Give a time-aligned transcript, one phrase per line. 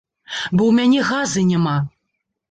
[0.55, 1.75] Бо ў мяне газы няма.